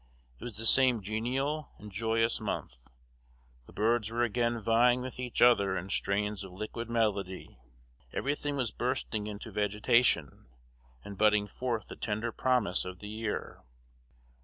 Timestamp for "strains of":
5.91-6.51